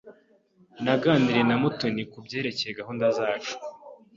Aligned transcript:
Naganiriye 0.83 1.43
na 1.45 1.55
Mutoni 1.61 2.03
kubyerekeye 2.11 2.77
gahunda 2.79 3.05
zacu. 3.17 3.53